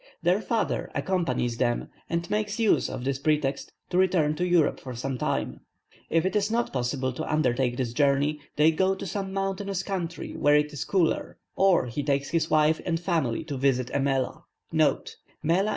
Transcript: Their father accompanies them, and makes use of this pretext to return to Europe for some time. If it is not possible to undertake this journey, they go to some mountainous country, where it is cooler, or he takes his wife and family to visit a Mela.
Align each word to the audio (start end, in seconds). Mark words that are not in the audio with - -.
Their 0.23 0.41
father 0.41 0.89
accompanies 0.95 1.57
them, 1.57 1.89
and 2.09 2.27
makes 2.31 2.57
use 2.57 2.89
of 2.89 3.03
this 3.03 3.19
pretext 3.19 3.71
to 3.91 3.99
return 3.99 4.33
to 4.37 4.47
Europe 4.47 4.79
for 4.79 4.95
some 4.95 5.15
time. 5.19 5.59
If 6.09 6.25
it 6.25 6.35
is 6.35 6.49
not 6.49 6.73
possible 6.73 7.13
to 7.13 7.31
undertake 7.31 7.77
this 7.77 7.93
journey, 7.93 8.39
they 8.55 8.71
go 8.71 8.95
to 8.95 9.05
some 9.05 9.31
mountainous 9.31 9.83
country, 9.83 10.35
where 10.35 10.55
it 10.55 10.73
is 10.73 10.85
cooler, 10.85 11.37
or 11.55 11.85
he 11.85 12.01
takes 12.01 12.29
his 12.31 12.49
wife 12.49 12.81
and 12.83 12.99
family 12.99 13.43
to 13.43 13.57
visit 13.57 13.91
a 13.93 13.99
Mela. 13.99 14.45